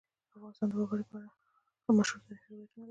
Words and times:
افغانستان 0.37 0.67
د 0.69 0.73
وګړي 0.79 1.03
په 1.09 1.15
اړه 1.19 1.29
مشهور 1.97 2.21
تاریخی 2.25 2.47
روایتونه 2.51 2.67
لري. 2.69 2.79